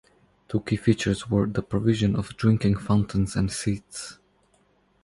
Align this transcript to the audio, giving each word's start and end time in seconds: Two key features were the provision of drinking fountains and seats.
Two 0.47 0.61
key 0.61 0.77
features 0.77 1.29
were 1.29 1.45
the 1.45 1.61
provision 1.61 2.15
of 2.15 2.35
drinking 2.35 2.75
fountains 2.79 3.35
and 3.35 3.51
seats. 3.51 4.17